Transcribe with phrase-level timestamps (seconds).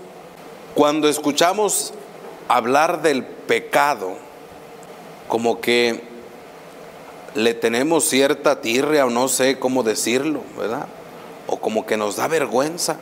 [0.76, 1.94] cuando escuchamos
[2.46, 4.18] hablar del pecado,
[5.26, 6.04] como que
[7.34, 10.86] le tenemos cierta tirria o no sé cómo decirlo, ¿verdad?
[11.48, 12.98] O como que nos da vergüenza.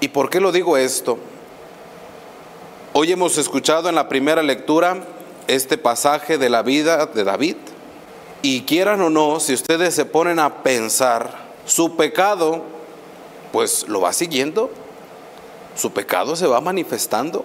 [0.00, 1.18] ¿Y por qué lo digo esto?
[2.96, 5.02] Hoy hemos escuchado en la primera lectura
[5.48, 7.56] este pasaje de la vida de David.
[8.40, 11.28] Y quieran o no, si ustedes se ponen a pensar,
[11.66, 12.62] su pecado,
[13.50, 14.70] pues lo va siguiendo.
[15.74, 17.44] Su pecado se va manifestando.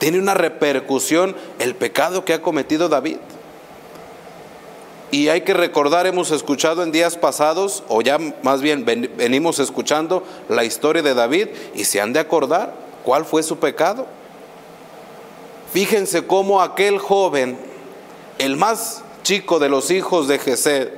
[0.00, 3.18] Tiene una repercusión el pecado que ha cometido David.
[5.12, 10.24] Y hay que recordar, hemos escuchado en días pasados, o ya más bien venimos escuchando
[10.48, 11.46] la historia de David,
[11.76, 14.17] y se han de acordar cuál fue su pecado.
[15.72, 17.58] Fíjense cómo aquel joven,
[18.38, 20.92] el más chico de los hijos de Jesé,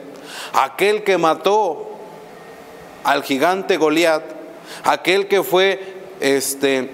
[0.53, 1.91] aquel que mató
[3.03, 4.23] al gigante Goliat,
[4.85, 6.91] aquel que fue este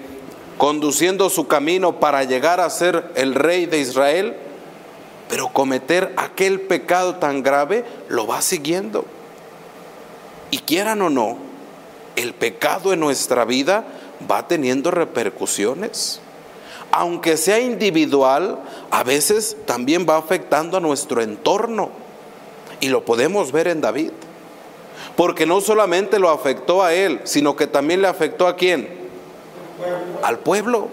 [0.57, 4.35] conduciendo su camino para llegar a ser el rey de Israel,
[5.29, 9.05] pero cometer aquel pecado tan grave lo va siguiendo.
[10.49, 11.37] Y quieran o no,
[12.15, 13.85] el pecado en nuestra vida
[14.29, 16.21] va teniendo repercusiones.
[16.91, 21.89] Aunque sea individual, a veces también va afectando a nuestro entorno.
[22.79, 24.11] Y lo podemos ver en David.
[25.15, 28.87] Porque no solamente lo afectó a él, sino que también le afectó a quién?
[30.23, 30.89] Al pueblo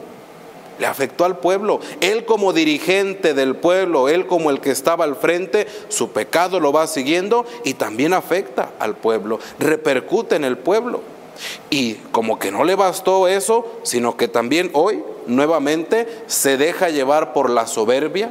[0.78, 1.80] le afectó al pueblo.
[2.00, 6.72] Él como dirigente del pueblo, él como el que estaba al frente, su pecado lo
[6.72, 11.02] va siguiendo y también afecta al pueblo, repercute en el pueblo.
[11.70, 17.33] Y como que no le bastó eso, sino que también hoy nuevamente se deja llevar
[17.33, 18.30] por la soberbia,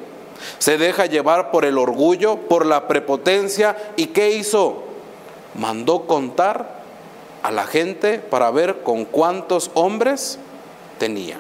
[0.60, 3.78] se deja llevar por el orgullo, por la prepotencia.
[3.96, 4.84] ¿Y qué hizo?
[5.56, 6.84] Mandó contar
[7.44, 10.40] a la gente para ver con cuántos hombres
[10.98, 11.38] tenía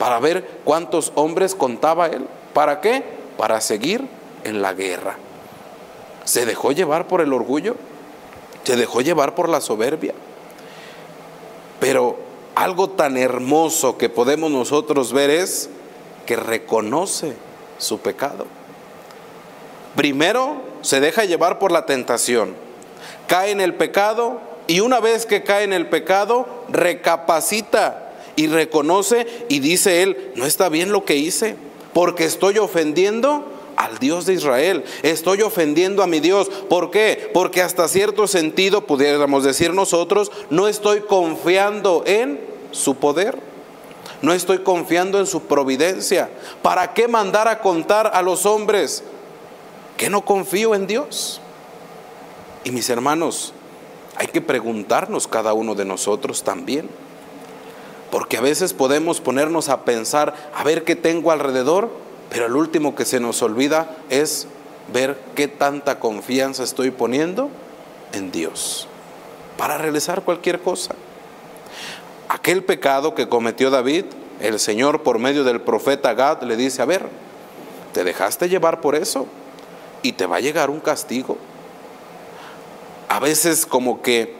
[0.00, 2.26] para ver cuántos hombres contaba él.
[2.54, 3.04] ¿Para qué?
[3.36, 4.08] Para seguir
[4.44, 5.18] en la guerra.
[6.24, 7.76] Se dejó llevar por el orgullo,
[8.64, 10.14] se dejó llevar por la soberbia.
[11.80, 12.16] Pero
[12.54, 15.70] algo tan hermoso que podemos nosotros ver es
[16.26, 17.34] que reconoce
[17.78, 18.46] su pecado.
[19.96, 22.54] Primero se deja llevar por la tentación,
[23.26, 29.26] cae en el pecado y una vez que cae en el pecado recapacita y reconoce
[29.48, 31.56] y dice él, no está bien lo que hice,
[31.92, 33.44] porque estoy ofendiendo
[33.80, 36.50] al Dios de Israel, estoy ofendiendo a mi Dios.
[36.68, 37.30] ¿Por qué?
[37.32, 42.38] Porque hasta cierto sentido, pudiéramos decir nosotros, no estoy confiando en
[42.72, 43.38] su poder.
[44.20, 46.28] No estoy confiando en su providencia.
[46.60, 49.02] ¿Para qué mandar a contar a los hombres
[49.96, 51.40] que no confío en Dios?
[52.64, 53.54] Y mis hermanos,
[54.16, 56.86] hay que preguntarnos cada uno de nosotros también.
[58.10, 61.88] Porque a veces podemos ponernos a pensar, a ver qué tengo alrededor,
[62.30, 64.46] pero el último que se nos olvida es
[64.92, 67.50] ver qué tanta confianza estoy poniendo
[68.12, 68.88] en Dios
[69.56, 70.94] para realizar cualquier cosa.
[72.28, 74.06] Aquel pecado que cometió David,
[74.40, 77.08] el Señor por medio del profeta Gad le dice, a ver,
[77.92, 79.26] te dejaste llevar por eso
[80.02, 81.36] y te va a llegar un castigo.
[83.08, 84.34] A veces como que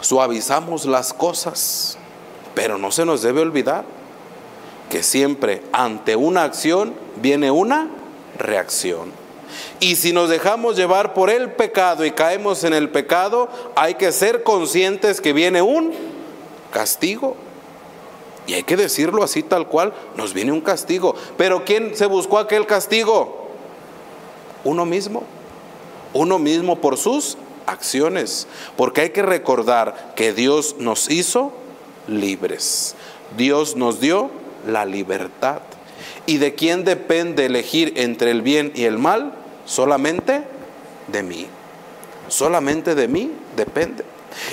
[0.00, 1.96] suavizamos las cosas
[2.54, 3.84] pero no se nos debe olvidar
[4.92, 7.88] que siempre ante una acción viene una
[8.36, 9.10] reacción.
[9.80, 14.12] Y si nos dejamos llevar por el pecado y caemos en el pecado, hay que
[14.12, 15.94] ser conscientes que viene un
[16.70, 17.36] castigo.
[18.46, 21.14] Y hay que decirlo así tal cual, nos viene un castigo.
[21.38, 23.48] Pero ¿quién se buscó aquel castigo?
[24.62, 25.22] Uno mismo.
[26.12, 28.46] Uno mismo por sus acciones.
[28.76, 31.50] Porque hay que recordar que Dios nos hizo
[32.06, 32.94] libres.
[33.38, 35.60] Dios nos dio la libertad.
[36.26, 39.32] ¿Y de quién depende elegir entre el bien y el mal?
[39.64, 40.42] Solamente
[41.08, 41.46] de mí.
[42.28, 44.04] Solamente de mí depende.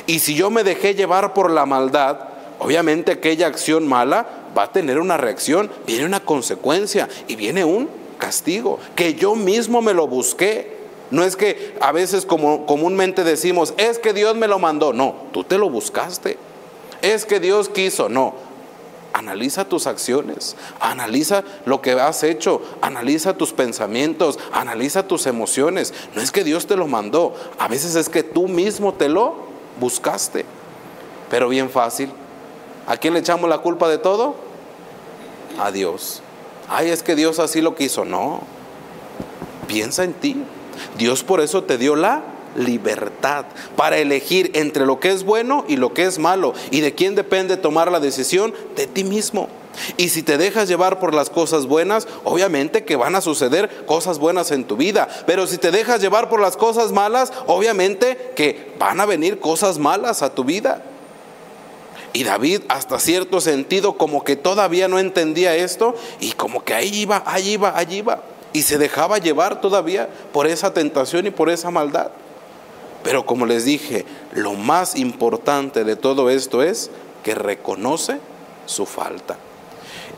[0.07, 2.19] Y si yo me dejé llevar por la maldad,
[2.60, 7.89] obviamente aquella acción mala va a tener una reacción, viene una consecuencia y viene un
[8.18, 10.78] castigo, que yo mismo me lo busqué.
[11.12, 14.94] No es que a veces como comúnmente decimos, es que Dios me lo mandó.
[14.94, 16.38] No, tú te lo buscaste
[17.01, 18.10] es que Dios quiso.
[18.10, 18.34] No,
[19.19, 25.94] analiza tus acciones, analiza lo que has hecho, analiza tus pensamientos, analiza tus emociones.
[26.16, 29.36] No es que Dios te lo mandó, a veces es que tú mismo te lo
[29.80, 30.45] buscaste.
[31.30, 32.10] Pero bien fácil.
[32.88, 34.36] ¿A quién le echamos la culpa de todo?
[35.60, 36.22] A Dios.
[36.69, 38.06] ay, es que Dios así lo quiso.
[38.06, 38.42] No,
[39.68, 40.38] piensa en ti.
[40.98, 42.24] Dios por eso te dio la
[42.56, 46.54] libertad para elegir entre lo que es bueno y lo que es malo.
[46.72, 48.54] ¿Y de quién depende tomar la decisión?
[48.75, 49.50] De ti mismo.
[49.98, 54.19] Y si te dejas llevar por las cosas buenas, obviamente que van a suceder cosas
[54.19, 55.07] buenas en tu vida.
[55.25, 59.78] Pero si te dejas llevar por las cosas malas, obviamente que van a venir cosas
[59.78, 60.84] malas a tu vida.
[62.12, 67.01] Y David hasta cierto sentido como que todavía no entendía esto y como que ahí
[67.01, 68.24] iba, ahí iba, allí iba.
[68.51, 72.10] Y se dejaba llevar todavía por esa tentación y por esa maldad.
[73.04, 76.92] Pero como les dije, lo más importante de todo esto es
[77.24, 78.19] que reconoce
[78.66, 79.38] su falta.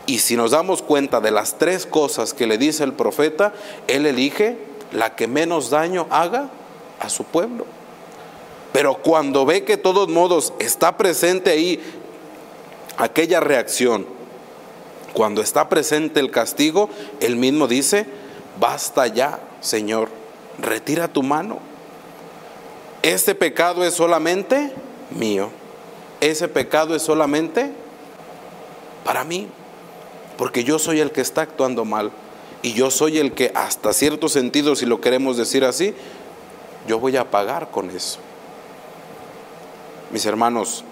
[0.07, 3.53] Y si nos damos cuenta de las tres cosas que le dice el profeta,
[3.87, 4.57] él elige
[4.91, 6.49] la que menos daño haga
[6.99, 7.65] a su pueblo.
[8.73, 11.79] Pero cuando ve que de todos modos está presente ahí
[12.97, 14.05] aquella reacción,
[15.13, 16.89] cuando está presente el castigo,
[17.19, 18.05] él mismo dice,
[18.59, 20.09] basta ya, Señor,
[20.59, 21.59] retira tu mano.
[23.03, 24.71] Este pecado es solamente
[25.09, 25.49] mío.
[26.19, 27.71] Ese pecado es solamente
[29.03, 29.47] para mí.
[30.37, 32.11] Porque yo soy el que está actuando mal.
[32.61, 35.95] Y yo soy el que hasta cierto sentido, si lo queremos decir así,
[36.87, 38.19] yo voy a pagar con eso.
[40.11, 40.83] Mis hermanos,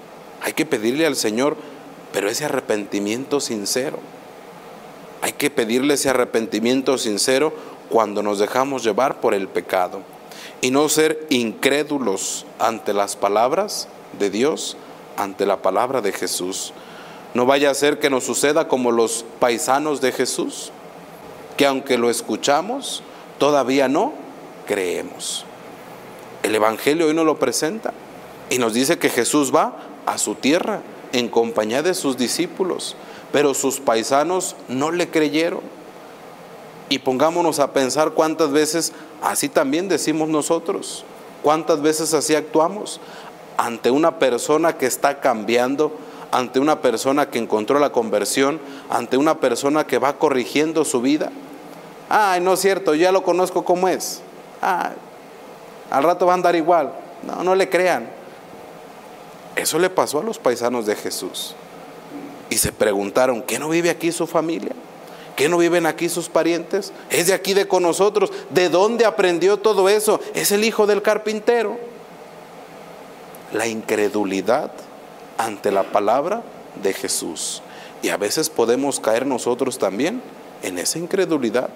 [0.42, 1.58] hay que pedirle al Señor,
[2.12, 4.00] pero ese arrepentimiento sincero.
[5.22, 7.54] Hay que pedirle ese arrepentimiento sincero
[7.90, 10.02] cuando nos dejamos llevar por el pecado
[10.62, 14.78] y no ser incrédulos ante las palabras de Dios,
[15.18, 16.74] ante la palabra de Jesús.
[17.34, 20.72] No vaya a ser que nos suceda como los paisanos de Jesús,
[21.58, 23.04] que aunque lo escuchamos,
[23.38, 24.14] todavía no
[24.66, 25.46] creemos.
[26.44, 27.94] El Evangelio hoy nos lo presenta.
[28.50, 30.82] Y nos dice que Jesús va a su tierra
[31.12, 32.96] en compañía de sus discípulos,
[33.32, 35.62] pero sus paisanos no le creyeron.
[36.90, 41.04] Y pongámonos a pensar cuántas veces así también decimos nosotros,
[41.44, 43.00] cuántas veces así actuamos
[43.58, 45.92] ante una persona que está cambiando,
[46.32, 51.32] ante una persona que encontró la conversión, ante una persona que va corrigiendo su vida.
[52.08, 54.22] Ay, no es cierto, ya lo conozco como es.
[54.62, 54.92] Ah,
[55.90, 56.94] al rato va a andar igual.
[57.24, 58.10] No, no le crean.
[59.56, 61.56] Eso le pasó a los paisanos de Jesús.
[62.50, 64.72] Y se preguntaron, ¿qué no vive aquí su familia?
[65.40, 66.92] ¿Qué no viven aquí sus parientes?
[67.10, 68.30] Es de aquí de con nosotros.
[68.50, 70.20] ¿De dónde aprendió todo eso?
[70.34, 71.78] Es el hijo del carpintero.
[73.54, 74.74] La incredulidad
[75.38, 76.44] ante la palabra
[76.84, 77.62] de Jesús.
[78.02, 80.22] Y a veces podemos caer nosotros también
[80.62, 81.70] en esa incredulidad,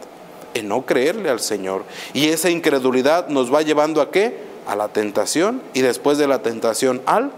[0.56, 1.86] en no creerle al Señor.
[2.12, 4.40] Y esa incredulidad nos va llevando a qué?
[4.68, 7.32] A la tentación y después de la tentación al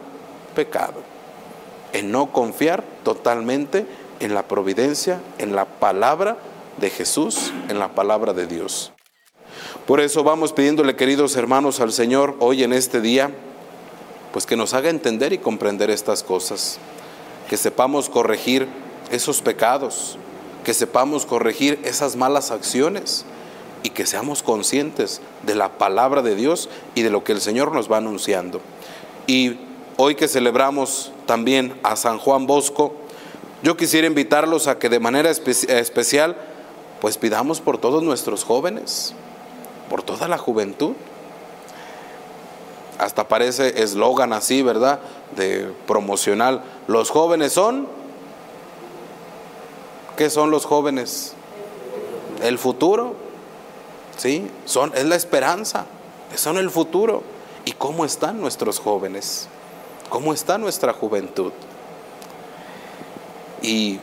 [0.55, 1.03] pecado,
[1.93, 3.85] en no confiar totalmente
[4.19, 6.37] en la providencia, en la palabra
[6.77, 8.91] de Jesús, en la palabra de Dios.
[9.85, 13.31] Por eso vamos pidiéndole, queridos hermanos, al Señor hoy en este día,
[14.33, 16.79] pues que nos haga entender y comprender estas cosas,
[17.49, 18.67] que sepamos corregir
[19.11, 20.17] esos pecados,
[20.63, 23.25] que sepamos corregir esas malas acciones
[23.83, 27.71] y que seamos conscientes de la palabra de Dios y de lo que el Señor
[27.71, 28.59] nos va anunciando.
[29.27, 29.59] Y
[29.97, 32.95] hoy que celebramos también a San Juan Bosco,
[33.63, 36.35] yo quisiera invitarlos a que de manera especial,
[37.01, 39.13] pues pidamos por todos nuestros jóvenes,
[39.89, 40.93] por toda la juventud.
[42.97, 44.99] Hasta parece eslogan así, ¿verdad?
[45.35, 46.63] De promocional.
[46.87, 47.87] Los jóvenes son...
[50.15, 51.33] ¿Qué son los jóvenes?
[52.41, 53.15] El futuro.
[54.15, 54.49] ¿Sí?
[54.65, 55.85] Son, es la esperanza.
[56.35, 57.23] Son el futuro.
[57.65, 59.49] ¿Y cómo están nuestros jóvenes?
[60.09, 61.51] ¿Cómo está nuestra juventud?
[63.65, 63.99] ¿Y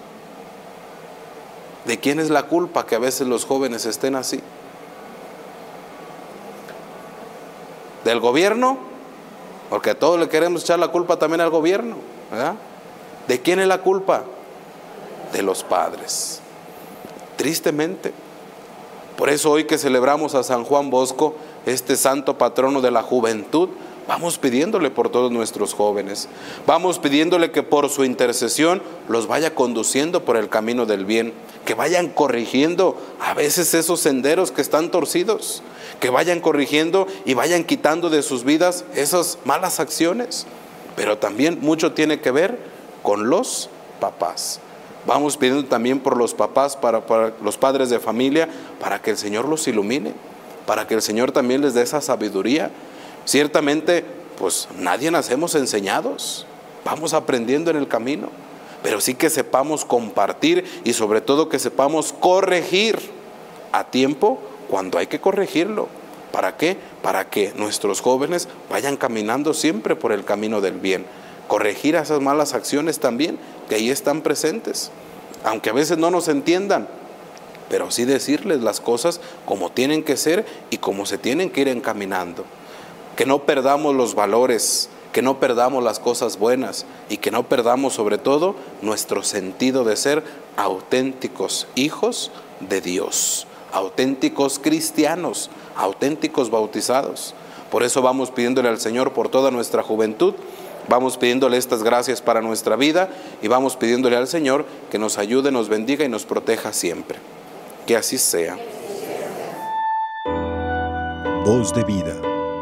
[1.85, 4.41] de quién es la culpa que a veces los jóvenes estén así?
[8.05, 8.77] ¿Del gobierno?
[9.71, 11.95] Porque a todos le queremos echar la culpa también al gobierno.
[13.29, 14.25] ¿De quién es la culpa?
[15.33, 16.41] De los padres.
[17.37, 18.13] Tristemente.
[19.17, 23.69] Por eso hoy que celebramos a San Juan Bosco, este santo patrono de la juventud,
[24.09, 26.29] Vamos pidiéndole por todos nuestros jóvenes.
[26.67, 31.33] Vamos pidiéndole que por su intercesión los vaya conduciendo por el camino del bien.
[31.65, 35.63] Que vayan corrigiendo a veces esos senderos que están torcidos.
[36.01, 40.47] Que vayan corrigiendo y vayan quitando de sus vidas esas malas acciones.
[40.97, 42.59] Pero también mucho tiene que ver
[43.05, 44.59] con los papás.
[45.07, 48.49] Vamos pidiendo también por los papás, para, para los padres de familia,
[48.81, 50.13] para que el Señor los ilumine.
[50.67, 52.71] Para que el Señor también les dé esa sabiduría
[53.25, 54.05] Ciertamente,
[54.39, 56.47] pues nadie nacemos enseñados,
[56.85, 58.29] vamos aprendiendo en el camino,
[58.83, 62.99] pero sí que sepamos compartir y sobre todo que sepamos corregir
[63.71, 65.89] a tiempo cuando hay que corregirlo.
[66.33, 66.77] ¿Para qué?
[67.03, 71.05] Para que nuestros jóvenes vayan caminando siempre por el camino del bien.
[71.47, 73.39] Corregir esas malas acciones también,
[73.69, 74.91] que ahí están presentes.
[75.45, 76.89] Aunque a veces no nos entiendan,
[77.69, 81.69] pero sí decirles las cosas como tienen que ser y como se tienen que ir
[81.69, 82.45] encaminando.
[83.17, 87.95] Que no perdamos los valores, que no perdamos las cosas buenas y que no perdamos
[87.95, 90.25] sobre todo nuestro sentido de ser
[90.57, 97.35] auténticos hijos de Dios, auténticos cristianos, auténticos bautizados.
[97.71, 100.35] Por eso vamos pidiéndole al Señor por toda nuestra juventud,
[100.89, 103.11] vamos pidiéndole estas gracias para nuestra vida
[103.43, 107.19] y vamos pidiéndole al Señor que nos ayude, nos bendiga y nos proteja siempre.
[107.87, 108.57] Que así sea.
[111.45, 112.32] Voz de vida.